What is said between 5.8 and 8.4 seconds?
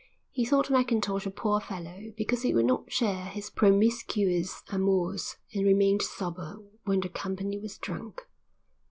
sober when the company was drunk.